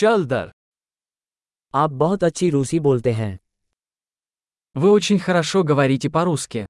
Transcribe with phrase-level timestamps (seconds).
[0.00, 0.51] चल दर
[1.73, 3.37] आप बहुत अच्छी रूसी बोलते हैं
[4.75, 6.65] Вы очень хорошо говорите по-русски.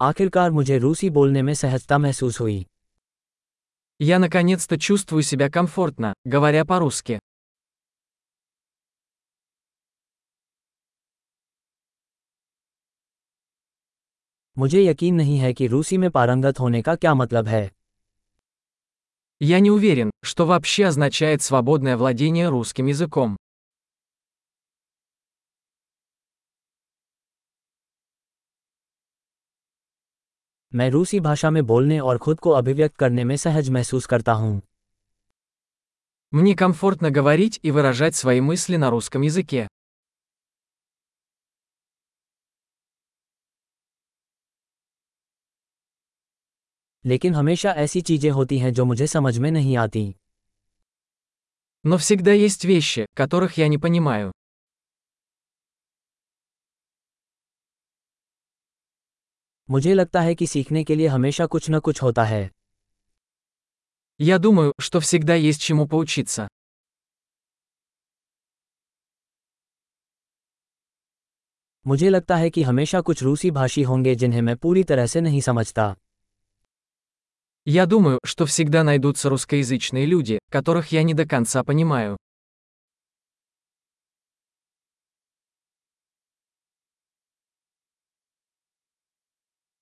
[0.00, 2.66] आखिरकार मुझे रूसी बोलने में सहजता महसूस हुई
[4.00, 7.18] Я наконец-то чувствую себя комфортно, говоря по-русски.
[14.56, 17.70] मुझे यकीन नहीं है कि रूसी में पारंगत होने का क्या मतलब है
[19.39, 23.37] Я не уверен, что вообще означает свободное владение русским языком.
[30.75, 34.61] मैं रूसी भाषा में बोलने और खुद को अभिव्यक्त करने में सहज महसूस करता हूँ
[36.31, 39.67] Мне комфортно говорить и выражать свои мысли на русском языке.
[47.05, 50.13] लेकिन हमेशा ऐसी चीजें होती हैं जो मुझे समझ में नहीं आती
[51.85, 54.31] Но всегда есть вещи, которых я не понимаю.
[59.69, 62.49] मुझे लगता है कि सीखने के लिए हमेशा कुछ न कुछ होता है
[64.19, 66.47] Я думаю, что всегда есть чему поучиться.
[71.87, 75.41] मुझे लगता है कि हमेशा कुछ रूसी भाषी होंगे जिन्हें मैं पूरी तरह से नहीं
[75.41, 75.95] समझता
[77.67, 82.17] Я думаю, что всегда найдутся русскоязычные люди, которых я не до конца понимаю.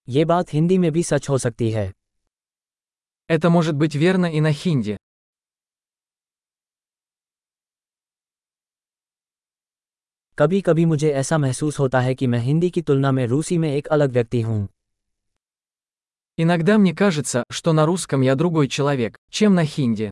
[0.09, 1.91] ये बात हिंदी में भी सच हो सकती है
[3.29, 4.97] Это может быть верно и на хинди.
[10.37, 13.71] कभी कभी मुझे ऐसा महसूस होता है कि मैं हिंदी की तुलना में रूसी में
[13.73, 14.67] एक अलग व्यक्ति हूँ
[16.37, 20.11] Иногда мне кажется, что на русском я другой человек, чем на хинди.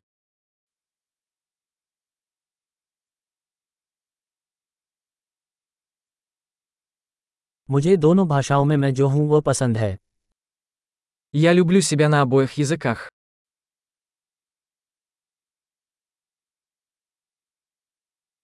[7.72, 9.98] मुझे दोनों भाषाओं में मैं जो हूँ वो पसंद है
[11.34, 13.10] Я люблю себя на обоих языках.